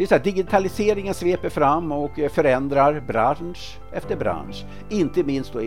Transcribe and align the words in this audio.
Det 0.00 0.04
är 0.04 0.08
så 0.08 0.14
här, 0.14 0.22
digitaliseringen 0.22 1.14
sveper 1.14 1.48
fram 1.48 1.92
och 1.92 2.18
eh, 2.18 2.30
förändrar 2.30 3.00
bransch 3.00 3.78
efter 3.92 4.16
bransch. 4.16 4.64
Inte 4.88 5.22
minst 5.22 5.52
då 5.52 5.60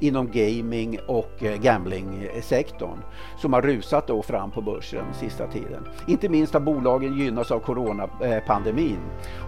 inom 0.00 0.30
gaming 0.32 0.98
och 1.06 1.42
eh, 1.42 1.60
gamblingsektorn 1.60 2.98
som 3.38 3.52
har 3.52 3.62
rusat 3.62 4.06
då 4.06 4.22
fram 4.22 4.50
på 4.50 4.60
börsen 4.62 5.04
sista 5.20 5.46
tiden. 5.46 5.88
Inte 6.06 6.28
minst 6.28 6.52
har 6.52 6.60
bolagen 6.60 7.18
gynnats 7.18 7.50
av 7.50 7.58
coronapandemin. 7.60 8.98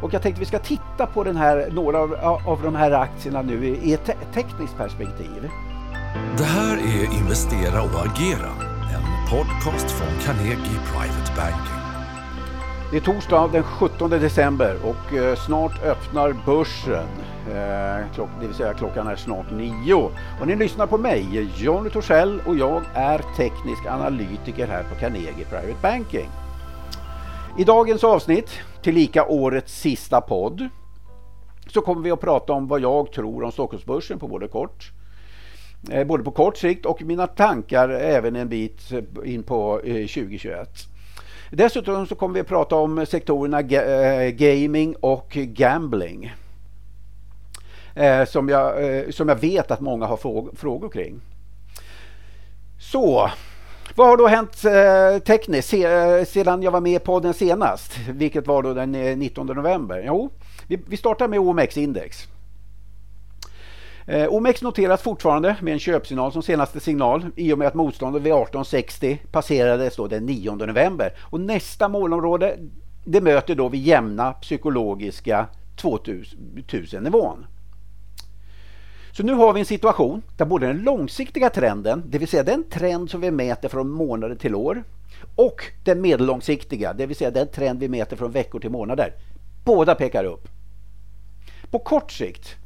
Och 0.03 0.15
jag 0.15 0.23
tänkte 0.23 0.41
vi 0.41 0.47
ska 0.47 0.59
titta 0.59 1.07
på 1.07 1.25
den 1.25 1.37
här, 1.37 1.69
några 1.73 1.99
av, 1.99 2.15
av 2.47 2.63
de 2.63 2.75
här 2.75 2.91
aktierna 2.93 3.43
nu 3.43 3.67
i 3.67 3.93
ett 3.93 4.05
te 4.05 4.15
tekniskt 4.35 4.77
perspektiv. 4.77 5.51
Det 6.39 6.45
här 6.45 6.77
är 6.77 7.19
Investera 7.21 7.83
och 7.83 8.07
agera, 8.07 8.51
en 8.95 9.31
podcast 9.31 9.91
från 9.91 10.19
Carnegie 10.21 10.81
Private 10.93 11.33
Banking. 11.37 11.84
Det 12.95 12.99
är 12.99 13.03
torsdag 13.03 13.49
den 13.53 13.63
17 13.63 14.11
december 14.11 14.77
och 14.85 15.15
eh, 15.15 15.37
snart 15.37 15.83
öppnar 15.85 16.37
börsen. 16.47 17.09
Eh, 17.49 18.27
det 18.41 18.47
vill 18.47 18.55
säga 18.55 18.75
klockan 18.75 19.07
är 19.07 19.17
snart 19.17 19.51
nio. 19.51 20.11
Och 20.41 20.47
ni 20.47 20.57
lyssnar 20.57 20.87
på 20.87 20.99
mig, 20.99 21.51
Johnny 21.57 21.91
Torssell 21.91 22.41
och 22.47 22.57
jag 22.57 22.83
är 22.95 23.21
teknisk 23.37 23.87
analytiker 23.87 24.67
här 24.67 24.83
på 24.83 24.95
Carnegie 24.95 25.45
Private 25.51 25.77
Banking. 25.83 26.29
I 27.59 27.65
dagens 27.65 28.05
avsnitt, 28.05 28.51
tillika 28.83 29.27
årets 29.27 29.81
sista 29.81 30.21
podd, 30.21 30.69
så 31.67 31.81
kommer 31.81 32.03
vi 32.03 32.11
att 32.11 32.21
prata 32.21 32.53
om 32.53 32.69
vad 32.69 32.81
jag 32.81 33.13
tror 33.13 33.45
om 33.45 33.53
Stockholmsbörsen 33.53 34.19
på 34.19 34.29
både 34.29 34.49
kort 34.49 34.93
eh, 35.91 36.07
både 36.07 36.25
på 36.25 36.31
kort 36.31 36.57
sikt 36.57 36.87
och 36.87 37.03
mina 37.03 37.27
tankar 37.27 37.89
även 37.89 38.37
en 38.37 38.49
bit 38.49 38.91
in 39.25 39.43
på 39.43 39.81
2021. 39.83 40.89
Dessutom 41.51 42.07
så 42.07 42.15
kommer 42.15 42.35
vi 42.35 42.41
att 42.41 42.47
prata 42.47 42.77
om 42.77 43.07
sektorerna 43.07 43.61
eh, 43.61 44.31
gaming 44.31 44.97
och 45.01 45.29
gambling. 45.31 46.33
Eh, 47.95 48.25
som 48.25 48.49
jag, 48.49 48.97
eh, 48.99 49.11
som 49.11 49.29
jag 49.29 49.37
vet 49.37 49.71
att 49.71 49.81
många 49.81 50.07
har 50.07 50.17
frågor 50.57 50.89
kring. 50.89 51.21
Så, 52.79 53.31
vad 53.95 54.07
har 54.07 54.17
då 54.17 54.27
hänt 54.27 54.63
tekniskt 55.25 55.69
sedan 56.33 56.63
jag 56.63 56.71
var 56.71 56.81
med 56.81 57.05
på 57.05 57.21
den 57.21 57.35
senast? 57.35 57.99
Vilket 58.09 58.47
var 58.47 58.63
då 58.63 58.75
den 58.75 58.93
19 58.93 59.47
november? 59.47 60.05
Jo, 60.07 60.31
vi 60.67 60.97
startar 60.97 61.29
med 61.29 61.39
OMX-index. 61.39 62.29
Eh, 64.07 64.29
OMX 64.29 64.63
noteras 64.63 65.03
fortfarande 65.03 65.57
med 65.61 65.73
en 65.73 65.79
köpsignal 65.79 66.33
som 66.33 66.43
senaste 66.43 66.81
signal 66.81 67.27
i 67.37 67.53
och 67.53 67.59
med 67.59 67.69
att 67.69 67.75
motståndet 67.75 68.23
vid 68.23 68.33
1860 68.33 69.19
passerades 69.31 69.97
då 69.97 70.07
den 70.07 70.27
9 70.27 70.55
november. 70.55 71.13
Och 71.21 71.41
nästa 71.41 71.89
målområde 71.89 72.59
det 73.05 73.21
möter 73.21 73.55
då 73.55 73.69
vid 73.69 73.83
jämna 73.83 74.33
psykologiska 74.33 75.47
2000 75.77 77.03
nivån. 77.03 77.47
Så 79.13 79.23
nu 79.23 79.33
har 79.33 79.53
vi 79.53 79.61
en 79.61 79.67
situation 79.67 80.23
där 80.37 80.45
både 80.45 80.67
den 80.67 80.83
långsiktiga 80.83 81.51
trenden, 81.51 82.03
det 82.07 82.19
vill 82.19 82.29
säga 82.29 82.43
den 82.43 82.65
trend 82.71 83.11
som 83.11 83.21
vi 83.21 83.31
mäter 83.31 83.69
från 83.69 83.91
månader 83.91 84.35
till 84.35 84.55
år 84.55 84.85
och 85.35 85.65
den 85.85 86.01
medellångsiktiga, 86.01 86.93
det 86.93 87.07
vill 87.07 87.17
säga 87.17 87.31
den 87.31 87.49
trend 87.49 87.81
vi 87.81 87.89
mäter 87.89 88.17
från 88.17 88.31
veckor 88.31 88.61
till 88.61 88.71
månader, 88.71 89.13
båda 89.65 89.95
pekar 89.95 90.25
upp. 90.25 90.49
På 91.71 91.79
kort 91.79 92.13
sikt 92.13 92.57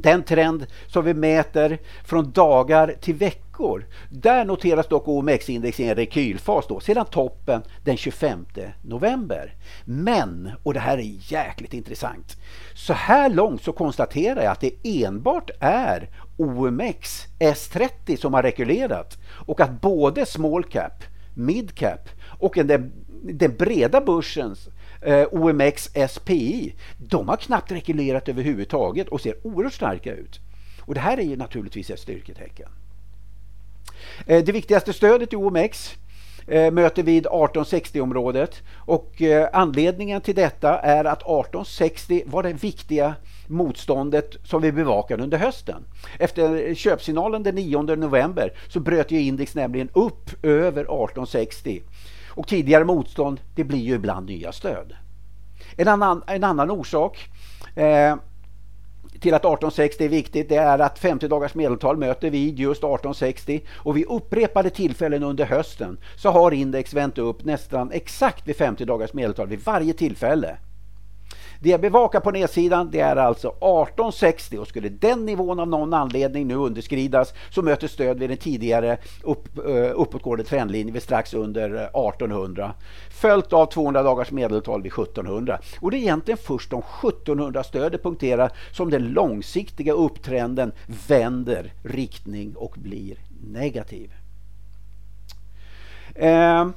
den 0.00 0.22
trend 0.22 0.66
som 0.86 1.04
vi 1.04 1.14
mäter 1.14 1.78
från 2.04 2.32
dagar 2.32 2.94
till 3.00 3.14
veckor. 3.14 3.86
Där 4.10 4.44
noteras 4.44 4.88
dock 4.88 5.08
OMX-index 5.08 5.80
i 5.80 5.88
en 5.88 5.94
rekylfas 5.94 6.66
då, 6.68 6.80
sedan 6.80 7.06
toppen 7.06 7.62
den 7.84 7.96
25 7.96 8.46
november. 8.82 9.54
Men, 9.84 10.50
och 10.62 10.74
det 10.74 10.80
här 10.80 10.98
är 10.98 11.32
jäkligt 11.32 11.74
intressant, 11.74 12.36
så 12.74 12.92
här 12.92 13.30
långt 13.30 13.62
så 13.62 13.72
konstaterar 13.72 14.42
jag 14.42 14.52
att 14.52 14.60
det 14.60 15.04
enbart 15.04 15.50
är 15.60 16.08
OMX 16.36 17.26
S30 17.38 18.16
som 18.16 18.34
har 18.34 18.42
rekylerat 18.42 19.18
och 19.46 19.60
att 19.60 19.80
både 19.80 20.26
small 20.26 20.64
cap, 20.64 21.04
mid 21.34 21.74
cap 21.74 22.08
och 22.38 22.54
den, 22.54 22.92
den 23.22 23.56
breda 23.56 24.00
börsens 24.00 24.68
eh, 25.00 25.26
OMX 25.30 25.90
SPI, 26.08 26.74
de 26.98 27.28
har 27.28 27.36
knappt 27.36 27.72
rekylerat 27.72 28.28
överhuvudtaget 28.28 29.08
och 29.08 29.20
ser 29.20 29.46
oerhört 29.46 29.74
starka 29.74 30.14
ut. 30.14 30.40
Och 30.80 30.94
det 30.94 31.00
här 31.00 31.18
är 31.18 31.22
ju 31.22 31.36
naturligtvis 31.36 31.90
ett 31.90 32.00
styrketecken. 32.00 32.68
Eh, 34.26 34.44
det 34.44 34.52
viktigaste 34.52 34.92
stödet 34.92 35.32
i 35.32 35.36
OMX 35.36 35.94
eh, 36.46 36.70
möter 36.70 37.02
vid 37.02 37.26
1860-området 37.26 38.62
och 38.74 39.22
eh, 39.22 39.48
anledningen 39.52 40.20
till 40.20 40.34
detta 40.34 40.78
är 40.78 41.04
att 41.04 41.20
1860 41.20 42.22
var 42.26 42.42
det 42.42 42.52
viktiga 42.52 43.14
motståndet 43.46 44.36
som 44.44 44.62
vi 44.62 44.72
bevakade 44.72 45.22
under 45.22 45.38
hösten. 45.38 45.84
Efter 46.18 46.74
köpsignalen 46.74 47.42
den 47.42 47.54
9 47.54 47.82
november 47.82 48.52
så 48.68 48.80
bröt 48.80 49.10
ju 49.10 49.20
index 49.20 49.54
nämligen 49.54 49.88
upp 49.92 50.44
över 50.44 50.80
1860 50.80 51.82
och 52.36 52.48
tidigare 52.48 52.84
motstånd, 52.84 53.40
det 53.54 53.64
blir 53.64 53.78
ju 53.78 53.94
ibland 53.94 54.26
nya 54.26 54.52
stöd. 54.52 54.96
En 55.76 55.88
annan, 55.88 56.22
en 56.26 56.44
annan 56.44 56.70
orsak 56.70 57.28
eh, 57.74 58.16
till 59.20 59.34
att 59.34 59.40
1860 59.40 60.04
är 60.04 60.08
viktigt 60.08 60.48
det 60.48 60.56
är 60.56 60.78
att 60.78 60.98
50 60.98 61.28
dagars 61.28 61.54
medeltal 61.54 61.96
möter 61.96 62.30
vid 62.30 62.58
just 62.58 62.78
1860 62.78 63.60
och 63.70 63.96
vid 63.96 64.06
upprepade 64.06 64.70
tillfällen 64.70 65.22
under 65.22 65.44
hösten 65.44 65.98
så 66.16 66.30
har 66.30 66.52
index 66.52 66.94
vänt 66.94 67.18
upp 67.18 67.44
nästan 67.44 67.92
exakt 67.92 68.48
vid 68.48 68.56
50 68.56 68.84
dagars 68.84 69.12
medeltal 69.12 69.48
vid 69.48 69.64
varje 69.64 69.92
tillfälle. 69.92 70.56
Det 71.60 71.70
jag 71.70 71.80
bevakar 71.80 72.20
på 72.20 72.30
nedsidan 72.30 72.90
det 72.90 73.00
är 73.00 73.16
alltså 73.16 73.48
1860 73.48 74.58
och 74.58 74.68
skulle 74.68 74.88
den 74.88 75.26
nivån 75.26 75.60
av 75.60 75.68
någon 75.68 75.94
anledning 75.94 76.46
nu 76.46 76.54
underskridas 76.54 77.34
så 77.50 77.62
möter 77.62 77.88
stöd 77.88 78.18
vid 78.18 78.30
den 78.30 78.36
tidigare 78.36 78.98
upp, 79.22 79.58
eh, 79.58 79.90
uppåtgående 79.94 80.44
trendlinjen 80.44 80.92
vid 80.92 81.02
strax 81.02 81.34
under 81.34 81.74
eh, 81.74 82.00
1800 82.00 82.74
följt 83.10 83.52
av 83.52 83.66
200 83.66 84.02
dagars 84.02 84.30
medeltal 84.30 84.82
vid 84.82 84.92
1700. 84.92 85.58
Och 85.80 85.90
det 85.90 85.96
är 85.96 85.98
egentligen 85.98 86.38
först 86.38 86.72
om 86.72 86.82
1700-stödet 86.82 88.02
punkterar 88.02 88.52
som 88.72 88.90
den 88.90 89.02
långsiktiga 89.02 89.92
upptrenden 89.92 90.72
vänder 91.08 91.72
riktning 91.82 92.56
och 92.56 92.74
blir 92.76 93.16
negativ. 93.52 94.12
Eh, 96.14 96.68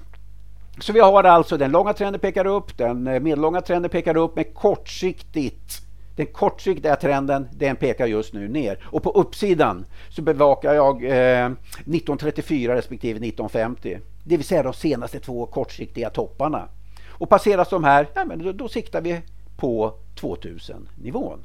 så 0.80 0.94
vi 0.94 1.00
har 1.00 1.24
alltså 1.24 1.58
den 1.58 1.72
långa 1.72 1.94
trenden 1.94 2.20
pekar 2.20 2.48
upp, 2.48 2.78
den 2.78 3.08
eh, 3.08 3.20
medellånga 3.20 3.62
trenden 3.62 3.92
pekar 3.92 4.18
upp, 4.18 4.36
men 4.36 4.46
kortsiktigt 4.54 5.90
den 6.20 6.28
kortsiktiga 6.28 6.96
trenden 6.96 7.48
den 7.52 7.76
pekar 7.76 8.06
just 8.06 8.34
nu 8.34 8.48
ner. 8.48 8.80
Och 8.86 9.04
på 9.04 9.10
uppsidan 9.10 9.86
så 10.10 10.22
bevakar 10.22 10.74
jag 10.74 11.04
eh, 11.04 11.46
1934 11.46 12.76
respektive 12.76 13.18
1950. 13.18 14.00
Det 14.24 14.38
vill 14.38 14.46
säga 14.46 14.64
de 14.64 14.74
senaste 14.74 15.20
två 15.20 15.46
kortsiktiga 15.46 16.10
topparna. 16.10 16.68
Och 17.10 17.30
passeras 17.30 17.70
de 17.70 17.84
här, 17.84 18.08
ja, 18.14 18.26
men 18.26 18.44
då, 18.44 18.52
då 18.52 18.68
siktar 18.68 19.02
vi 19.02 19.22
på 19.58 19.94
2000-nivån. 20.22 21.40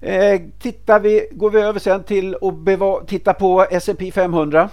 Eh, 0.00 0.40
tittar 0.58 1.00
vi, 1.00 1.28
går 1.32 1.50
vi 1.50 1.60
över 1.60 1.80
sen 1.80 2.02
till 2.02 2.34
att 2.34 3.08
titta 3.08 3.34
på 3.34 3.66
S&P 3.70 4.12
500 4.12 4.70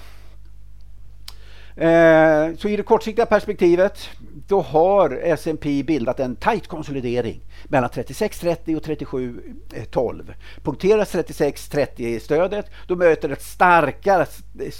Eh, 1.76 2.56
så 2.58 2.68
i 2.68 2.76
det 2.76 2.84
kortsiktiga 2.84 3.26
perspektivet 3.26 4.10
då 4.48 4.62
har 4.62 5.20
S&P 5.24 5.84
bildat 5.84 6.20
en 6.20 6.36
tajt 6.36 6.68
konsolidering 6.68 7.42
mellan 7.64 7.90
36.30 7.90 8.76
och 8.76 8.84
37.12. 8.84 10.34
Punkteras 10.64 11.16
36.30 11.16 12.20
stödet 12.20 12.66
då 12.88 12.96
möter 12.96 13.30
ett 13.30 13.42
starkare, 13.42 14.26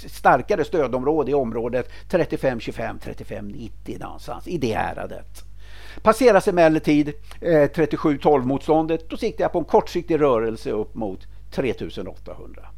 starkare 0.08 0.64
stödområde 0.64 1.30
i 1.30 1.34
området 1.34 1.90
35.25, 2.10 2.98
35.90 3.00 4.00
någonstans 4.00 4.48
i 4.48 4.58
det 4.58 4.74
häradet. 4.74 5.44
Passeras 6.02 6.48
emellertid 6.48 7.08
eh, 7.40 7.50
37.12 7.50 8.44
motståndet 8.44 9.10
då 9.10 9.16
siktar 9.16 9.44
jag 9.44 9.52
på 9.52 9.58
en 9.58 9.64
kortsiktig 9.64 10.20
rörelse 10.20 10.70
upp 10.70 10.94
mot 10.94 11.20
3800. 11.50 12.73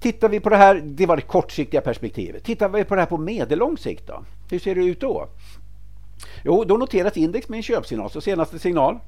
Tittar 0.00 0.28
vi 0.28 0.40
på 0.40 0.48
det 0.48 0.56
här, 0.56 0.74
det 0.84 1.06
var 1.06 1.16
det 1.16 1.22
kortsiktiga 1.22 1.80
perspektivet. 1.80 2.44
Tittar 2.44 2.68
vi 2.68 2.84
på 2.84 2.94
det 2.94 3.00
här 3.00 3.06
på 3.06 3.18
medellång 3.18 3.78
sikt 3.78 4.06
då? 4.06 4.24
Hur 4.50 4.58
ser 4.58 4.74
det 4.74 4.84
ut 4.84 5.00
då? 5.00 5.28
Jo, 6.44 6.64
då 6.64 6.76
noteras 6.76 7.16
index 7.16 7.48
med 7.48 7.56
en 7.56 7.62
köpsignal, 7.62 8.10
så 8.10 8.20
senaste 8.20 8.58
signal. 8.58 8.98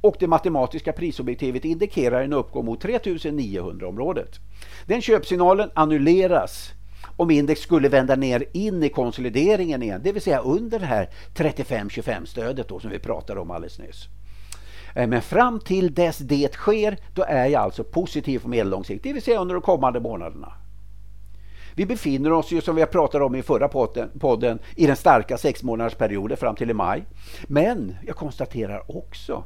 Och 0.00 0.16
det 0.18 0.26
matematiska 0.26 0.92
prisobjektivet 0.92 1.64
indikerar 1.64 2.22
en 2.22 2.32
uppgång 2.32 2.64
mot 2.64 2.84
3900-området. 2.84 4.40
Den 4.86 5.02
köpsignalen 5.02 5.70
annulleras 5.74 6.72
om 7.16 7.30
index 7.30 7.60
skulle 7.60 7.88
vända 7.88 8.16
ner 8.16 8.44
in 8.52 8.82
i 8.82 8.88
konsolideringen 8.88 9.82
igen, 9.82 10.00
det 10.04 10.12
vill 10.12 10.22
säga 10.22 10.40
under 10.40 10.78
det 10.78 10.86
här 10.86 11.08
35-25 11.34 12.24
stödet 12.24 12.68
då 12.68 12.80
som 12.80 12.90
vi 12.90 12.98
pratade 12.98 13.40
om 13.40 13.50
alldeles 13.50 13.78
nyss. 13.78 14.08
Eh, 14.94 15.06
men 15.08 15.22
fram 15.22 15.60
till 15.60 15.94
dess 15.94 16.18
det 16.18 16.54
sker, 16.54 16.98
då 17.14 17.22
är 17.22 17.46
jag 17.46 17.62
alltså 17.62 17.84
positiv 17.84 18.38
på 18.38 18.48
medellång 18.48 18.84
sikt, 18.84 19.02
det 19.02 19.12
vill 19.12 19.22
säga 19.22 19.40
under 19.40 19.54
de 19.54 19.62
kommande 19.62 20.00
månaderna. 20.00 20.52
Vi 21.74 21.86
befinner 21.86 22.32
oss 22.32 22.52
ju 22.52 22.60
som 22.60 22.76
vi 22.76 22.86
pratade 22.86 23.24
om 23.24 23.34
i 23.34 23.42
förra 23.42 23.68
podden, 23.68 24.10
podden 24.20 24.58
i 24.76 24.86
den 24.86 24.96
starka 24.96 25.38
sex 25.38 25.62
månadersperioden 25.62 26.36
fram 26.36 26.56
till 26.56 26.70
i 26.70 26.74
maj. 26.74 27.04
Men 27.46 27.96
jag 28.06 28.16
konstaterar 28.16 28.96
också 28.96 29.44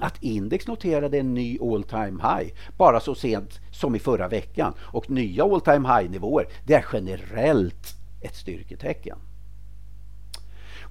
att 0.00 0.22
index 0.22 0.66
noterade 0.66 1.18
en 1.18 1.34
ny 1.34 1.58
all 1.62 1.82
time 1.82 2.22
high 2.22 2.52
bara 2.76 3.00
så 3.00 3.14
sent 3.14 3.60
som 3.70 3.94
i 3.94 3.98
förra 3.98 4.28
veckan. 4.28 4.74
Och 4.80 5.10
nya 5.10 5.44
all 5.44 5.60
time 5.60 5.88
high 5.88 6.10
nivåer, 6.10 6.46
det 6.66 6.74
är 6.74 6.84
generellt 6.92 7.96
ett 8.20 8.36
styrketecken. 8.36 9.18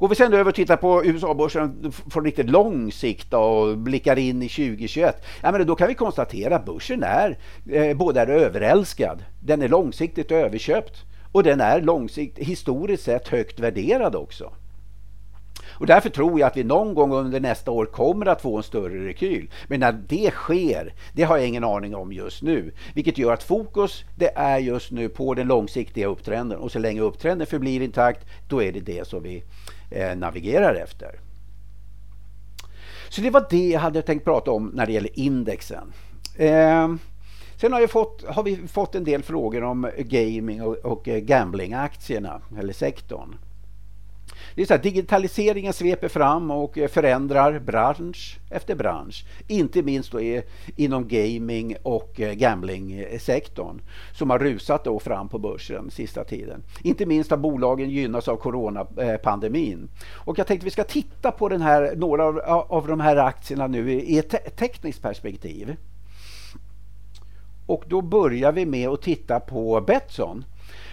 Går 0.01 0.07
vi 0.07 0.15
sen 0.15 0.33
över 0.33 0.47
och 0.47 0.55
tittar 0.55 0.77
på 0.77 1.05
USA-börsen 1.05 1.91
från 2.09 2.25
riktigt 2.25 2.49
lång 2.49 2.91
sikt 2.91 3.33
och 3.33 3.77
blickar 3.77 4.19
in 4.19 4.41
i 4.41 4.49
2021, 4.49 5.25
ja, 5.41 5.51
men 5.51 5.67
då 5.67 5.75
kan 5.75 5.87
vi 5.87 5.93
konstatera 5.93 6.55
att 6.55 6.65
börsen 6.65 7.03
är 7.03 7.37
eh, 7.71 7.97
både 7.97 8.21
är 8.21 8.27
överälskad, 8.27 9.23
den 9.39 9.61
är 9.61 9.67
långsiktigt 9.67 10.31
överköpt 10.31 11.05
och 11.31 11.43
den 11.43 11.61
är 11.61 11.81
långsiktigt 11.81 12.47
historiskt 12.47 13.03
sett 13.03 13.27
högt 13.27 13.59
värderad 13.59 14.15
också. 14.15 14.53
Och 15.69 15.87
därför 15.87 16.09
tror 16.09 16.39
jag 16.39 16.47
att 16.47 16.57
vi 16.57 16.63
någon 16.63 16.93
gång 16.93 17.13
under 17.13 17.39
nästa 17.39 17.71
år 17.71 17.85
kommer 17.85 18.25
att 18.25 18.41
få 18.41 18.57
en 18.57 18.63
större 18.63 19.07
rekyl. 19.07 19.49
Men 19.67 19.79
när 19.79 19.91
det 19.91 20.31
sker, 20.31 20.93
det 21.13 21.23
har 21.23 21.37
jag 21.37 21.47
ingen 21.47 21.63
aning 21.63 21.95
om 21.95 22.13
just 22.13 22.41
nu. 22.41 22.73
Vilket 22.93 23.17
gör 23.17 23.33
att 23.33 23.43
fokus 23.43 24.03
det 24.15 24.31
är 24.35 24.57
just 24.57 24.91
nu 24.91 25.09
på 25.09 25.33
den 25.33 25.47
långsiktiga 25.47 26.07
upptrenden. 26.07 26.57
Och 26.57 26.71
så 26.71 26.79
länge 26.79 27.01
upptrenden 27.01 27.47
förblir 27.47 27.81
intakt, 27.81 28.25
då 28.49 28.63
är 28.63 28.71
det 28.71 28.79
det 28.79 29.07
som 29.07 29.23
vi 29.23 29.43
eh, 29.91 30.15
navigerar 30.15 30.75
efter. 30.75 31.19
Så 33.09 33.21
det 33.21 33.29
var 33.29 33.47
det 33.49 33.69
jag 33.69 33.79
hade 33.79 34.01
tänkt 34.01 34.25
prata 34.25 34.51
om 34.51 34.67
när 34.67 34.85
det 34.85 34.91
gäller 34.91 35.19
indexen. 35.19 35.93
Eh, 36.37 36.95
sen 37.55 37.73
har, 37.73 37.87
fått, 37.87 38.23
har, 38.27 38.43
vi 38.43 38.67
fått 38.67 38.95
en 38.95 39.03
del 39.03 39.23
frågor 39.23 39.63
om 39.63 39.89
gaming 39.97 40.61
och, 40.61 40.75
och 40.75 41.07
eh, 41.07 41.19
gamblingaktierna, 41.19 42.41
eller 42.59 42.73
sektorn. 42.73 43.35
Det 44.55 44.61
är 44.61 44.65
så 44.65 44.73
här, 44.73 44.81
digitaliseringen 44.81 45.73
sveper 45.73 46.07
fram 46.07 46.51
och 46.51 46.77
eh, 46.77 46.87
förändrar 46.87 47.59
bransch 47.59 48.39
efter 48.49 48.75
bransch. 48.75 49.25
Inte 49.47 49.83
minst 49.83 50.11
då 50.11 50.19
inom 50.75 51.07
gaming 51.07 51.75
och 51.83 52.21
eh, 52.21 52.33
gamblingsektorn 52.33 53.81
som 54.13 54.29
har 54.29 54.39
rusat 54.39 54.83
då 54.83 54.99
fram 54.99 55.29
på 55.29 55.39
börsen 55.39 55.91
sista 55.91 56.23
tiden. 56.23 56.63
Inte 56.81 57.05
minst 57.05 57.31
har 57.31 57.37
bolagen 57.37 57.89
gynnats 57.89 58.27
av 58.27 58.35
coronapandemin. 58.35 59.89
Och 60.25 60.39
jag 60.39 60.47
tänkte 60.47 60.65
vi 60.65 60.71
ska 60.71 60.83
titta 60.83 61.31
på 61.31 61.49
den 61.49 61.61
här, 61.61 61.93
några 61.95 62.25
av, 62.25 62.39
av 62.69 62.87
de 62.87 62.99
här 62.99 63.17
aktierna 63.17 63.67
nu 63.67 63.91
i 63.91 64.17
ett 64.17 64.55
tekniskt 64.55 65.01
perspektiv. 65.01 65.75
Och 67.65 67.83
då 67.87 68.01
börjar 68.01 68.51
vi 68.51 68.65
med 68.65 68.89
att 68.89 69.01
titta 69.01 69.39
på 69.39 69.81
Betsson. 69.81 70.45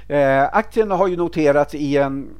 Eh, 0.09 0.45
aktien 0.45 0.91
har 0.91 1.09
ju 1.09 1.17
noterats 1.17 1.75
i 1.75 1.97
en 1.97 2.31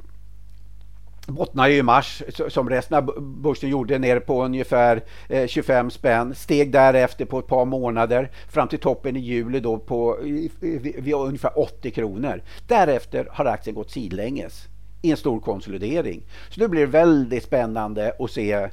bottnade 1.33 1.73
i 1.73 1.83
mars 1.83 2.23
som 2.49 2.69
resten 2.69 2.97
av 2.97 3.21
börsen 3.21 3.69
gjorde 3.69 3.99
ner 3.99 4.19
på 4.19 4.43
ungefär 4.43 5.03
eh, 5.29 5.47
25 5.47 5.91
spänn. 5.91 6.35
Steg 6.35 6.71
därefter 6.71 7.25
på 7.25 7.39
ett 7.39 7.47
par 7.47 7.65
månader 7.65 8.31
fram 8.49 8.67
till 8.67 8.79
toppen 8.79 9.15
i 9.15 9.19
juli 9.19 9.59
då 9.59 9.77
på 9.77 10.17
vid 10.59 11.13
ungefär 11.13 11.59
80 11.59 11.91
kronor. 11.91 12.41
Därefter 12.67 13.27
har 13.31 13.45
aktien 13.45 13.75
gått 13.75 13.91
sidlänges 13.91 14.67
i 15.01 15.11
en 15.11 15.17
stor 15.17 15.39
konsolidering. 15.39 16.21
Så 16.49 16.61
nu 16.61 16.67
blir 16.67 16.81
det 16.81 16.87
väldigt 16.87 17.43
spännande 17.43 18.13
att 18.19 18.31
se 18.31 18.51
eh, 18.53 18.69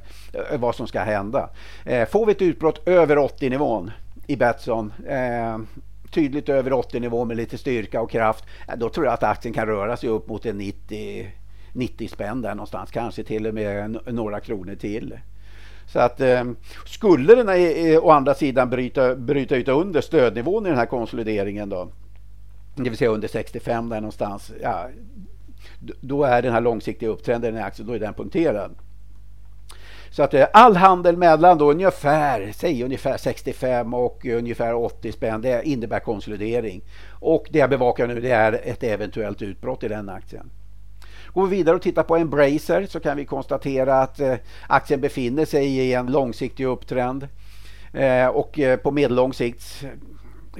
vad 0.59 0.75
som 0.75 0.87
ska 0.87 0.99
hända. 0.99 1.49
Eh, 1.85 2.07
får 2.07 2.25
vi 2.25 2.31
ett 2.31 2.41
utbrott 2.41 2.87
över 2.87 3.17
80 3.17 3.49
nivån 3.49 3.91
i 4.27 4.35
Betsson 4.35 4.93
tydligt 6.11 6.49
över 6.49 6.73
80 6.73 6.99
nivå 6.99 7.25
med 7.25 7.37
lite 7.37 7.57
styrka 7.57 8.01
och 8.01 8.11
kraft, 8.11 8.45
då 8.77 8.89
tror 8.89 9.05
jag 9.05 9.13
att 9.13 9.23
aktien 9.23 9.53
kan 9.53 9.67
röra 9.67 9.97
sig 9.97 10.09
upp 10.09 10.27
mot 10.27 10.45
en 10.45 10.57
90 10.57 11.27
90 11.73 12.07
spänn 12.07 12.41
där 12.41 12.55
någonstans, 12.55 12.91
kanske 12.91 13.23
till 13.23 13.47
och 13.47 13.53
med 13.53 13.99
några 14.05 14.39
kronor 14.39 14.75
till. 14.75 15.19
Så 15.87 15.99
att 15.99 16.21
eh, 16.21 16.43
skulle 16.85 17.35
den 17.35 17.49
eh, 17.49 17.55
eh, 17.55 18.05
å 18.05 18.09
andra 18.09 18.33
sidan 18.33 18.69
bryta, 18.69 19.15
bryta 19.15 19.55
ut 19.55 19.67
under 19.67 20.01
stödnivån 20.01 20.65
i 20.65 20.69
den 20.69 20.77
här 20.77 20.85
konsolideringen 20.85 21.69
då, 21.69 21.89
det 22.75 22.89
vill 22.89 22.97
säga 22.97 23.09
under 23.09 23.27
65 23.27 23.89
där 23.89 24.01
någonstans, 24.01 24.51
ja, 24.61 24.89
då 26.01 26.23
är 26.23 26.41
den 26.41 26.53
här 26.53 26.61
långsiktiga 26.61 27.09
upptrenden 27.09 27.57
i 27.57 27.61
aktien, 27.61 27.87
då 27.87 27.93
är 27.93 27.99
den 27.99 28.13
punkterad. 28.13 28.75
Så 30.09 30.23
att 30.23 30.33
eh, 30.33 30.47
all 30.53 30.75
handel 30.75 31.17
mellan 31.17 31.57
då 31.57 31.71
ungefär, 31.71 32.51
säg 32.55 32.83
ungefär 32.83 33.17
65 33.17 33.93
och 33.93 34.25
ungefär 34.25 34.73
80 34.73 35.11
spänn, 35.11 35.41
det 35.41 35.67
innebär 35.67 35.99
konsolidering. 35.99 36.81
Och 37.19 37.47
det 37.49 37.59
jag 37.59 37.69
bevakar 37.69 38.07
nu 38.07 38.21
det 38.21 38.31
är 38.31 38.61
ett 38.63 38.83
eventuellt 38.83 39.41
utbrott 39.41 39.83
i 39.83 39.87
den 39.87 40.09
aktien. 40.09 40.49
Går 41.33 41.47
vi 41.47 41.55
vidare 41.57 41.75
och 41.75 41.81
tittar 41.81 42.03
på 42.03 42.15
Embracer 42.15 42.85
så 42.89 42.99
kan 42.99 43.17
vi 43.17 43.25
konstatera 43.25 44.01
att 44.01 44.19
eh, 44.19 44.35
aktien 44.67 45.01
befinner 45.01 45.45
sig 45.45 45.65
i 45.65 45.93
en 45.93 46.11
långsiktig 46.11 46.65
upptrend. 46.65 47.27
Eh, 47.93 48.27
och 48.27 48.59
eh, 48.59 48.77
på 48.77 48.91
medellång 48.91 49.33
sikt 49.33 49.85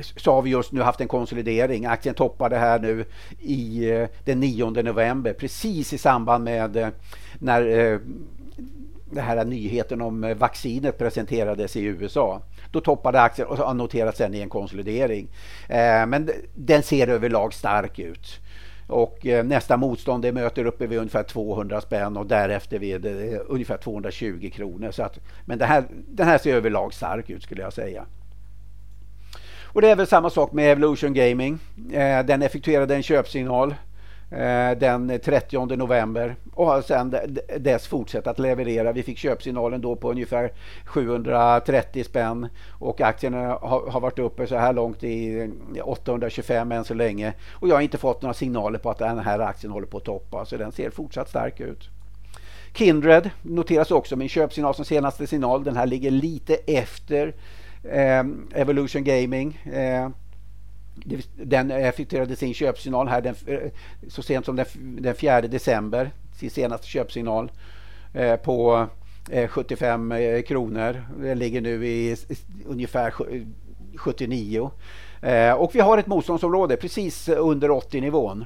så 0.02 0.34
har 0.34 0.42
vi 0.42 0.50
just 0.50 0.72
nu 0.72 0.82
haft 0.82 1.02
en 1.02 1.08
konsolidering. 1.08 1.86
Aktien 1.86 2.16
toppade 2.16 2.58
här 2.58 2.80
nu 2.80 3.06
i 3.40 3.92
eh, 3.92 4.08
den 4.26 4.40
9 4.40 4.70
november 4.70 5.34
precis 5.34 5.94
i 5.94 5.98
samband 5.98 6.44
med 6.44 6.78
eh, 6.78 6.90
när 7.40 7.62
eh, 7.68 8.00
den 9.12 9.24
här 9.24 9.46
nyheten 9.46 10.02
om 10.02 10.36
vaccinet 10.38 10.98
presenterades 10.98 11.76
i 11.76 11.84
USA. 11.84 12.42
Då 12.72 12.82
toppade 12.82 13.22
aktien 13.22 13.48
och 13.48 13.58
har 13.58 13.74
noterats 13.74 14.18
sen 14.18 14.34
i 14.34 14.42
en 14.42 14.50
konsolidering. 14.50 15.28
Men 16.08 16.30
den 16.56 16.84
ser 16.84 17.08
överlag 17.08 17.54
stark 17.54 18.00
ut. 18.00 18.40
Och 18.88 19.26
eh, 19.26 19.46
nästa 19.46 19.78
motstånd 19.78 20.24
det 20.24 20.32
möter 20.32 20.66
uppe 20.66 20.88
vid 20.88 21.00
ungefär 21.00 21.24
200 21.24 21.82
spänn 21.82 22.18
och 22.18 22.26
därefter 22.26 22.80
vid 22.80 23.06
eh, 23.06 23.40
ungefär 23.48 23.78
220 23.78 24.52
kronor. 24.54 24.92
Så 24.92 25.04
att, 25.04 25.20
men 25.46 25.58
det 25.58 25.66
här, 25.66 25.84
den 26.08 26.28
här 26.28 26.38
ser 26.38 26.56
överlag 26.56 26.94
stark 26.94 27.30
ut 27.30 27.44
skulle 27.44 27.62
jag 27.62 27.74
säga. 27.74 28.06
Och 29.64 29.82
det 29.82 29.90
är 29.90 29.96
väl 29.96 30.08
samma 30.08 30.30
sak 30.30 30.52
med 30.52 30.72
Evolution 30.72 31.14
Gaming. 31.14 31.60
Eh, 31.92 32.26
den 32.26 32.42
effektuerade 32.42 32.96
en 32.96 33.04
köpsignal 33.04 33.76
Eh, 34.32 34.78
den 34.78 35.20
30 35.20 35.76
november 35.76 36.36
och 36.54 36.66
har 36.66 36.82
sedan 36.82 37.16
dess 37.60 37.88
fortsatt 37.88 38.28
att 38.28 38.40
leverera. 38.40 38.92
Vi 38.92 39.04
fick 39.04 39.18
köpsignalen 39.18 39.82
då 39.82 39.96
på 39.96 40.12
ungefär 40.12 40.52
730 40.86 42.04
spänn 42.04 42.48
och 42.72 43.02
aktien 43.02 43.34
har, 43.34 44.00
varit 44.00 44.20
uppe 44.20 44.48
så 44.48 44.56
här 44.56 44.74
långt 44.74 45.04
i 45.04 45.40
eh, 45.76 45.88
825 45.88 46.72
än 46.72 46.84
så 46.84 46.94
länge 46.94 47.34
och 47.54 47.68
jag 47.68 47.76
har 47.76 47.82
inte 47.82 47.98
fått 47.98 48.22
några 48.22 48.34
signaler 48.34 48.80
på 48.80 48.90
att 48.90 48.98
den 48.98 49.20
här 49.20 49.40
aktien 49.40 49.74
håller 49.74 49.88
på 49.88 49.98
att 49.98 50.06
toppa 50.06 50.46
så 50.46 50.58
den 50.58 50.72
ser 50.72 50.90
fortsatt 50.90 51.30
stark 51.30 51.60
ut. 51.60 51.90
Kindred 52.74 53.30
noteras 53.42 53.92
också 53.92 54.16
med 54.16 54.26
en 54.26 54.30
köpsignal 54.30 54.76
som 54.76 54.86
senaste 54.86 55.28
signal. 55.28 55.64
Den 55.64 55.78
här 55.78 55.86
ligger 55.86 56.12
lite 56.12 56.56
efter 56.56 57.36
eh, 57.84 58.24
Evolution 58.54 59.04
Gaming. 59.04 59.58
Eh, 59.74 60.10
den 61.36 61.72
eh, 61.72 61.88
effektuerade 61.88 62.36
sin 62.36 62.54
köpsignal 62.54 63.08
här 63.08 63.22
den, 63.22 63.36
eh, 63.46 63.60
så 64.08 64.22
sent 64.22 64.46
som 64.46 64.56
den, 64.56 64.66
den 65.02 65.16
4 65.16 65.42
december, 65.42 66.12
sin 66.36 66.50
senaste 66.50 66.88
köpsignal 66.88 67.52
eh, 68.14 68.36
på 68.36 68.88
75 69.50 70.14
kronor. 70.48 71.06
Den 71.18 71.40
ligger 71.40 71.62
nu 71.62 71.88
i 71.88 72.16
ungefär 72.66 73.14
79. 73.98 74.72
Och 75.58 75.76
vi 75.76 75.80
har 75.80 75.98
ett 75.98 76.08
motståndsområde 76.08 76.78
precis 76.78 77.30
under 77.30 77.72
80 77.72 78.02
nivån. 78.02 78.46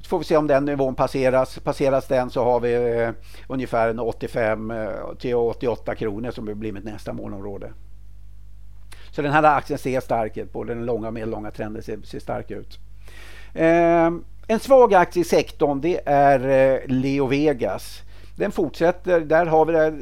Så 0.00 0.08
får 0.08 0.18
vi 0.18 0.24
se 0.24 0.36
om 0.36 0.46
den 0.46 0.64
nivån 0.64 0.94
passeras. 0.94 1.58
Passeras 1.58 2.06
den 2.06 2.30
så 2.30 2.44
har 2.44 2.60
vi 2.60 3.12
ungefär 3.48 4.00
85 4.00 4.72
till 5.18 5.34
88 5.34 5.94
kronor 5.94 6.30
som 6.30 6.44
blir 6.44 6.72
mitt 6.72 6.84
nästa 6.84 7.12
målområde. 7.12 7.72
Så 9.10 9.22
den 9.22 9.32
här 9.32 9.42
aktien 9.42 9.78
ser 9.78 10.00
stark 10.00 10.36
ut. 10.36 10.52
Både 10.52 10.74
den 10.74 10.86
långa 10.86 11.06
och 11.06 11.14
medellånga 11.14 11.50
trenden 11.50 11.82
ser, 11.82 11.98
ser 12.04 12.20
stark 12.20 12.50
ut. 12.50 12.78
Eh, 13.54 14.10
en 14.46 14.60
svag 14.60 14.94
aktie 14.94 15.20
i 15.20 15.24
sektorn 15.24 15.80
det 15.80 16.00
är 16.06 16.48
eh, 16.48 16.80
Leo 16.86 17.26
Vegas. 17.26 18.02
Den 18.36 18.52
fortsätter. 18.52 19.20
Där 19.20 19.46
har 19.46 19.64
vi 19.64 19.72
det 19.72 19.94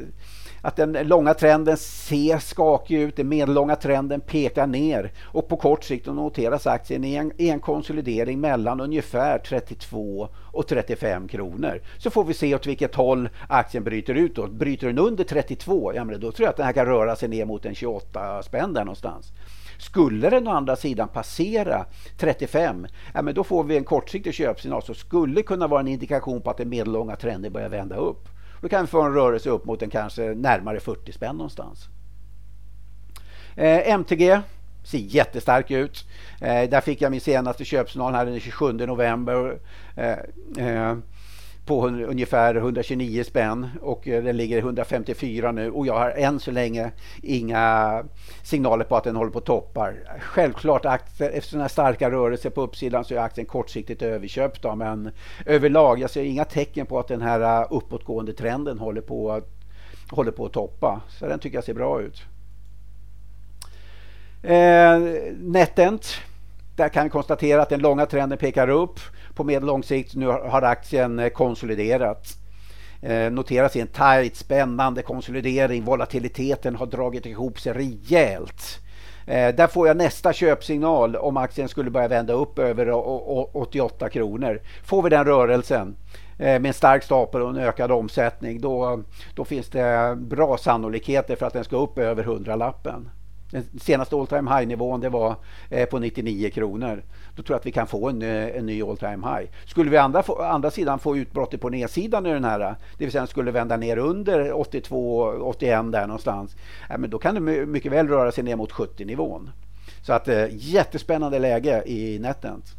att 0.67 0.75
den 0.75 0.91
långa 1.07 1.33
trenden 1.33 1.77
ser 1.77 2.37
skakig 2.37 2.99
ut, 2.99 3.15
den 3.15 3.29
medellånga 3.29 3.75
trenden 3.75 4.21
pekar 4.21 4.67
ner 4.67 5.11
och 5.23 5.47
på 5.47 5.57
kort 5.57 5.83
sikt 5.83 6.05
noteras 6.05 6.67
aktien 6.67 7.03
i 7.03 7.15
en, 7.15 7.31
i 7.37 7.49
en 7.49 7.59
konsolidering 7.59 8.39
mellan 8.41 8.81
ungefär 8.81 9.39
32 9.39 10.29
och 10.51 10.67
35 10.67 11.27
kronor. 11.27 11.81
Så 11.97 12.09
får 12.09 12.23
vi 12.23 12.33
se 12.33 12.55
åt 12.55 12.65
vilket 12.65 12.95
håll 12.95 13.29
aktien 13.49 13.83
bryter 13.83 14.13
ut. 14.13 14.35
Då. 14.35 14.47
Bryter 14.47 14.87
den 14.87 14.99
under 14.99 15.23
32, 15.23 15.93
ja, 15.95 16.03
men 16.03 16.19
då 16.19 16.31
tror 16.31 16.45
jag 16.45 16.49
att 16.49 16.57
den 16.57 16.65
här 16.65 16.73
kan 16.73 16.85
röra 16.85 17.15
sig 17.15 17.29
ner 17.29 17.45
mot 17.45 17.65
en 17.65 17.75
28 17.75 18.43
spänn 18.43 18.73
där 18.73 18.85
någonstans. 18.85 19.31
Skulle 19.79 20.29
den 20.29 20.47
å 20.47 20.51
andra 20.51 20.75
sidan 20.75 21.07
passera 21.07 21.85
35, 22.17 22.87
ja, 23.13 23.21
men 23.21 23.33
då 23.33 23.43
får 23.43 23.63
vi 23.63 23.77
en 23.77 23.83
kortsiktig 23.83 24.33
köpsignal 24.33 24.83
som 24.83 24.95
skulle 24.95 25.41
kunna 25.41 25.67
vara 25.67 25.79
en 25.79 25.87
indikation 25.87 26.41
på 26.41 26.49
att 26.49 26.57
den 26.57 26.69
medellånga 26.69 27.15
trenden 27.15 27.53
börjar 27.53 27.69
vända 27.69 27.95
upp. 27.95 28.29
Då 28.61 28.69
kan 28.69 28.81
vi 28.81 28.87
få 28.87 29.01
en 29.01 29.13
rörelse 29.13 29.49
upp 29.49 29.65
mot 29.65 29.81
en 29.81 29.89
kanske 29.89 30.21
närmare 30.21 30.79
40 30.79 31.11
spänn 31.11 31.35
någonstans. 31.35 31.89
Eh, 33.55 33.89
MTG 33.89 34.41
ser 34.83 34.97
jättestark 34.97 35.71
ut. 35.71 36.05
Eh, 36.41 36.69
där 36.69 36.81
fick 36.81 37.01
jag 37.01 37.11
min 37.11 37.21
senaste 37.21 37.65
köpsignal 37.65 38.13
här 38.13 38.25
den 38.25 38.39
27 38.39 38.71
november. 38.73 39.59
Eh, 39.95 40.17
eh, 40.67 40.97
på 41.67 41.87
ungefär 41.87 42.55
129 42.55 43.23
spänn 43.23 43.69
och 43.81 44.07
eh, 44.07 44.23
den 44.23 44.37
ligger 44.37 44.57
154 44.57 45.51
nu 45.51 45.71
och 45.71 45.87
jag 45.87 45.93
har 45.93 46.09
än 46.09 46.39
så 46.39 46.51
länge 46.51 46.91
inga 47.23 48.03
signaler 48.43 48.85
på 48.85 48.95
att 48.95 49.03
den 49.03 49.15
håller 49.15 49.31
på 49.31 49.37
att 49.37 49.45
toppar. 49.45 50.19
Självklart 50.19 50.85
efter 50.85 51.41
sådana 51.41 51.69
starka 51.69 52.11
rörelser 52.11 52.49
på 52.49 52.61
uppsidan 52.61 53.05
så 53.05 53.13
är 53.13 53.19
aktien 53.19 53.47
kortsiktigt 53.47 54.01
överköpt 54.01 54.61
då, 54.61 54.75
men 54.75 55.11
överlag 55.45 55.99
jag 55.99 56.09
ser 56.09 56.23
inga 56.23 56.45
tecken 56.45 56.85
på 56.85 56.99
att 56.99 57.07
den 57.07 57.21
här 57.21 57.61
eh, 57.61 57.67
uppåtgående 57.69 58.33
trenden 58.33 58.79
håller 58.79 59.01
på 59.01 59.31
att, 59.31 59.49
håller 60.11 60.31
på 60.31 60.45
att 60.45 60.53
toppa. 60.53 61.01
Så 61.09 61.27
den 61.27 61.39
tycker 61.39 61.57
jag 61.57 61.63
ser 61.63 61.73
bra 61.73 62.01
ut. 62.01 62.21
Eh, 64.43 64.99
NetEnt 65.39 66.21
där 66.77 66.89
kan 66.89 67.03
vi 67.03 67.09
konstatera 67.09 67.61
att 67.61 67.69
den 67.69 67.79
långa 67.79 68.05
trenden 68.05 68.37
pekar 68.37 68.69
upp. 68.69 68.99
På 69.37 69.43
medellång 69.43 69.83
sikt 69.83 70.15
nu 70.15 70.27
har 70.27 70.61
aktien 70.61 71.19
eh, 71.19 71.29
konsoliderats. 71.29 72.37
Eh, 73.01 73.31
noteras 73.31 73.75
i 73.75 73.79
en 73.79 73.87
tajt, 73.87 74.35
spännande 74.35 75.01
konsolidering. 75.01 75.83
Volatiliteten 75.83 76.75
har 76.75 76.85
dragit 76.85 77.25
ihop 77.25 77.59
sig 77.59 77.73
rejält. 77.73 78.79
Eh, 79.27 79.55
där 79.55 79.67
får 79.67 79.87
jag 79.87 79.97
nästa 79.97 80.33
köpsignal 80.33 81.15
om 81.15 81.37
aktien 81.37 81.69
skulle 81.69 81.91
börja 81.91 82.07
vända 82.07 82.33
upp 82.33 82.59
över 82.59 82.91
88 83.57 84.09
kronor. 84.09 84.61
Får 84.83 85.01
vi 85.01 85.09
den 85.09 85.25
rörelsen 85.25 85.95
med 86.37 86.65
en 86.65 86.73
stark 86.73 87.03
stapel 87.03 87.41
och 87.41 87.49
en 87.49 87.57
ökad 87.57 87.91
omsättning 87.91 88.61
då, 88.61 89.03
då 89.35 89.45
finns 89.45 89.69
det 89.69 90.17
bra 90.17 90.57
sannolikheter 90.57 91.35
för 91.35 91.45
att 91.45 91.53
den 91.53 91.63
ska 91.63 91.77
upp 91.77 91.97
över 91.97 92.23
100-lappen. 92.23 93.09
Den 93.51 93.63
senaste 93.79 94.15
all 94.15 94.27
time 94.27 94.51
high-nivån 94.51 95.01
det 95.01 95.09
var 95.09 95.35
eh, 95.69 95.85
på 95.85 95.99
99 95.99 96.49
kronor. 96.49 97.03
Då 97.35 97.43
tror 97.43 97.53
jag 97.53 97.59
att 97.59 97.65
vi 97.65 97.71
kan 97.71 97.87
få 97.87 98.09
en, 98.09 98.21
eh, 98.21 98.57
en 98.57 98.65
ny 98.65 98.83
all 98.83 98.97
time 98.97 99.27
high. 99.27 99.49
Skulle 99.65 99.91
vi 99.91 99.97
andra, 99.97 100.23
andra 100.39 100.71
sidan 100.71 100.99
få 100.99 101.17
utbrottet 101.17 101.61
på 101.61 101.69
nedsidan 101.69 102.25
i 102.25 102.33
den 102.33 102.43
här, 102.43 102.59
det 102.59 102.75
vill 103.05 103.11
säga 103.11 103.21
den 103.21 103.27
skulle 103.27 103.51
vända 103.51 103.77
ner 103.77 103.97
under 103.97 104.51
82-81 104.51 105.91
där 105.91 106.07
någonstans, 106.07 106.55
ja, 106.89 106.97
men 106.97 107.09
då 107.09 107.17
kan 107.17 107.35
det 107.35 107.65
mycket 107.65 107.91
väl 107.91 108.07
röra 108.07 108.31
sig 108.31 108.43
ner 108.43 108.55
mot 108.55 108.71
70-nivån. 108.71 109.49
Så 110.01 110.13
att 110.13 110.27
eh, 110.27 110.45
jättespännande 110.51 111.39
läge 111.39 111.83
i 111.85 112.19
Netent. 112.19 112.75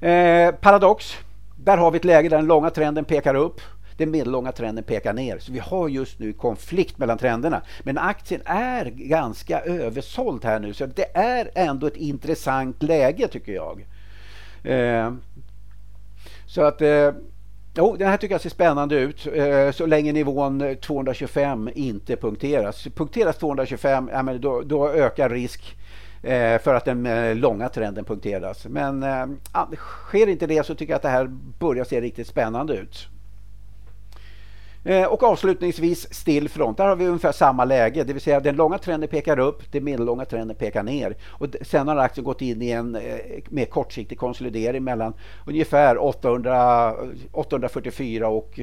Eh, 0.00 0.54
Paradox, 0.54 1.16
där 1.56 1.76
har 1.76 1.90
vi 1.90 1.96
ett 1.96 2.04
läge 2.04 2.28
där 2.28 2.36
den 2.36 2.46
långa 2.46 2.70
trenden 2.70 3.04
pekar 3.04 3.34
upp 3.34 3.60
den 4.00 4.10
medellånga 4.10 4.52
trenden 4.52 4.84
pekar 4.84 5.12
ner. 5.12 5.38
Så 5.38 5.52
vi 5.52 5.58
har 5.58 5.88
just 5.88 6.18
nu 6.18 6.32
konflikt 6.32 6.98
mellan 6.98 7.18
trenderna. 7.18 7.62
Men 7.82 7.98
aktien 7.98 8.42
är 8.44 8.84
ganska 8.84 9.60
översåld 9.60 10.44
här 10.44 10.60
nu 10.60 10.74
så 10.74 10.86
det 10.86 11.16
är 11.16 11.50
ändå 11.54 11.86
ett 11.86 11.96
intressant 11.96 12.82
läge 12.82 13.28
tycker 13.28 13.52
jag. 13.52 13.86
Eh, 14.64 15.12
så 16.46 16.62
att 16.62 16.82
eh, 16.82 17.12
Jo, 17.74 17.96
den 17.96 18.08
här 18.08 18.16
tycker 18.16 18.34
jag 18.34 18.40
ser 18.40 18.50
spännande 18.50 18.96
ut 18.96 19.26
eh, 19.26 19.70
så 19.70 19.86
länge 19.86 20.12
nivån 20.12 20.76
225 20.80 21.70
inte 21.74 22.16
punkteras. 22.16 22.84
Punkteras 22.94 23.36
225, 23.36 24.10
ja, 24.12 24.22
men 24.22 24.40
då, 24.40 24.60
då 24.60 24.88
ökar 24.88 25.28
risk 25.28 25.76
eh, 26.22 26.58
för 26.58 26.74
att 26.74 26.84
den 26.84 27.06
eh, 27.06 27.36
långa 27.36 27.68
trenden 27.68 28.04
punkteras. 28.04 28.66
Men 28.66 29.04
sker 29.76 30.26
inte 30.26 30.46
det 30.46 30.66
så 30.66 30.74
tycker 30.74 30.92
jag 30.92 30.96
att 30.96 31.02
det 31.02 31.08
här 31.08 31.26
börjar 31.58 31.84
se 31.84 32.00
riktigt 32.00 32.26
spännande 32.26 32.74
ut. 32.74 33.08
Eh, 34.84 35.04
och 35.04 35.22
avslutningsvis 35.22 36.14
still 36.14 36.48
front. 36.48 36.76
Där 36.76 36.88
har 36.88 36.96
vi 36.96 37.06
ungefär 37.06 37.32
samma 37.32 37.64
läge, 37.64 38.04
det 38.04 38.12
vill 38.12 38.22
säga 38.22 38.40
den 38.40 38.56
långa 38.56 38.78
trenden 38.78 39.08
pekar 39.08 39.38
upp, 39.38 39.72
den 39.72 39.84
medellånga 39.84 40.24
trenden 40.24 40.56
pekar 40.56 40.82
ner. 40.82 41.16
Och 41.26 41.46
sen 41.62 41.88
har 41.88 41.96
aktien 41.96 42.24
gått 42.24 42.42
in 42.42 42.62
i 42.62 42.70
en 42.70 42.94
eh, 42.94 43.18
mer 43.48 43.64
kortsiktig 43.64 44.18
konsolidering 44.18 44.84
mellan 44.84 45.12
ungefär 45.46 46.04
800, 46.04 46.94
844 47.32 48.28
och 48.28 48.60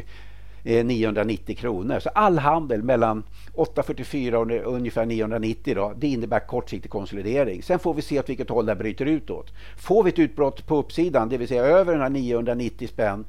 eh, 0.63 0.86
990 0.86 1.55
kronor. 1.55 2.00
Så 2.00 2.09
all 2.09 2.38
handel 2.38 2.83
mellan 2.83 3.24
844 3.53 4.39
och 4.39 4.51
ungefär 4.74 5.05
990 5.05 5.75
då, 5.75 5.93
det 5.97 6.07
innebär 6.07 6.39
kortsiktig 6.39 6.91
konsolidering. 6.91 7.63
Sen 7.63 7.79
får 7.79 7.93
vi 7.93 8.01
se 8.01 8.19
åt 8.19 8.29
vilket 8.29 8.50
håll 8.50 8.65
det 8.65 8.75
bryter 8.75 9.05
utåt. 9.05 9.53
Får 9.77 10.03
vi 10.03 10.09
ett 10.09 10.19
utbrott 10.19 10.67
på 10.67 10.77
uppsidan, 10.77 11.29
det 11.29 11.38
vill 11.38 11.47
säga 11.47 11.63
över 11.63 11.93
den 11.93 12.01
här 12.01 12.09
990 12.09 12.88
spänn 12.88 13.25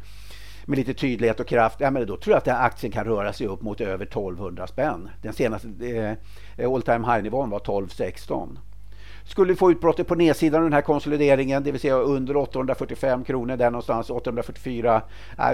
med 0.69 0.79
lite 0.79 0.95
tydlighet 0.95 1.41
och 1.41 1.47
kraft, 1.47 1.81
ja, 1.81 1.91
men 1.91 2.07
då 2.07 2.17
tror 2.17 2.33
jag 2.33 2.39
att 2.39 2.45
den 2.45 2.57
aktien 2.57 2.93
kan 2.93 3.05
röra 3.05 3.33
sig 3.33 3.47
upp 3.47 3.63
mot 3.63 3.81
över 3.81 4.05
1200 4.07 4.67
spänn. 4.67 5.09
Den 5.23 5.33
senaste 5.33 5.69
eh, 6.57 6.73
all 6.73 6.83
time 6.83 7.15
high-nivån 7.15 7.51
var 7.51 7.59
1216. 7.59 8.59
Skulle 9.28 9.52
vi 9.52 9.56
få 9.56 9.70
utbrottet 9.70 10.06
på 10.06 10.14
nedsidan 10.14 10.58
av 10.58 10.64
den 10.64 10.73
här 10.73 10.80
konsolideringen, 10.80 11.62
det 11.62 11.73
vill 11.73 11.80
säga 11.80 11.94
under 11.94 12.37
845 12.37 13.25
kronor, 13.25 13.56
där 13.56 13.70
någonstans 13.70 14.11
844, 14.11 15.02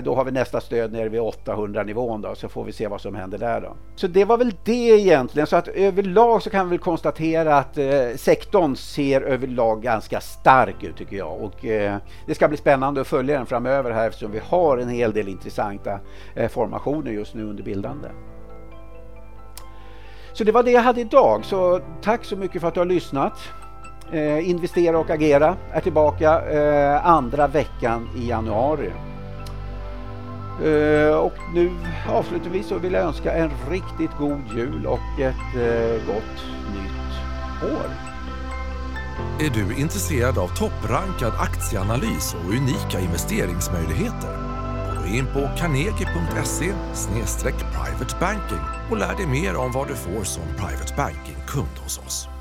då 0.02 0.14
har 0.14 0.24
vi 0.24 0.30
nästa 0.30 0.60
stöd 0.60 0.92
nere 0.92 1.08
vid 1.08 1.20
800 1.20 1.82
nivån 1.82 2.22
då, 2.22 2.34
så 2.34 2.48
får 2.48 2.64
vi 2.64 2.72
se 2.72 2.88
vad 2.88 3.00
som 3.00 3.14
händer 3.14 3.38
där 3.38 3.60
då. 3.60 3.76
Så 3.96 4.06
det 4.06 4.24
var 4.24 4.38
väl 4.38 4.54
det 4.64 5.00
egentligen, 5.00 5.46
så 5.46 5.56
att 5.56 5.68
överlag 5.68 6.42
så 6.42 6.50
kan 6.50 6.70
vi 6.70 6.78
konstatera 6.78 7.56
att 7.58 7.78
eh, 7.78 7.86
sektorn 8.16 8.76
ser 8.76 9.20
överlag 9.20 9.82
ganska 9.82 10.20
stark 10.20 10.82
ut 10.82 10.96
tycker 10.96 11.16
jag 11.16 11.40
och 11.42 11.64
eh, 11.64 11.96
det 12.26 12.34
ska 12.34 12.48
bli 12.48 12.56
spännande 12.56 13.00
att 13.00 13.06
följa 13.06 13.36
den 13.36 13.46
framöver 13.46 13.90
här 13.90 14.08
eftersom 14.08 14.32
vi 14.32 14.40
har 14.44 14.78
en 14.78 14.88
hel 14.88 15.12
del 15.12 15.28
intressanta 15.28 16.00
eh, 16.34 16.48
formationer 16.48 17.10
just 17.10 17.34
nu 17.34 17.44
under 17.44 17.62
bildande. 17.62 18.08
Så 20.32 20.44
det 20.44 20.52
var 20.52 20.62
det 20.62 20.70
jag 20.70 20.82
hade 20.82 21.00
idag, 21.00 21.44
så 21.44 21.80
tack 22.02 22.24
så 22.24 22.36
mycket 22.36 22.60
för 22.60 22.68
att 22.68 22.74
du 22.74 22.80
har 22.80 22.86
lyssnat. 22.86 23.32
Eh, 24.12 24.48
investera 24.50 24.98
och 24.98 25.10
agera 25.10 25.56
är 25.72 25.80
tillbaka 25.80 26.50
eh, 26.50 27.06
andra 27.06 27.46
veckan 27.46 28.08
i 28.16 28.28
januari. 28.28 28.92
Eh, 30.62 31.16
och 31.16 31.34
nu 31.54 31.70
avslutningsvis 32.08 32.66
så 32.66 32.78
vill 32.78 32.92
jag 32.92 33.02
önska 33.02 33.32
en 33.32 33.50
riktigt 33.70 34.10
god 34.18 34.42
jul 34.56 34.86
och 34.86 35.20
ett 35.20 35.56
eh, 35.56 36.06
gott 36.06 36.44
nytt 36.74 37.72
år. 37.72 37.86
Är 39.40 39.50
du 39.50 39.76
intresserad 39.80 40.38
av 40.38 40.48
topprankad 40.48 41.32
aktieanalys 41.40 42.34
och 42.34 42.50
unika 42.50 43.00
investeringsmöjligheter? 43.00 44.38
Gå 45.00 45.06
in 45.06 45.26
på 45.26 45.48
carnegie.se 45.56 46.72
privatebanking 47.72 48.64
och 48.90 48.96
lär 48.96 49.16
dig 49.16 49.26
mer 49.26 49.56
om 49.56 49.72
vad 49.72 49.88
du 49.88 49.94
får 49.94 50.24
som 50.24 50.42
private 50.56 50.94
banking-kund 50.96 51.78
hos 51.82 51.98
oss. 51.98 52.33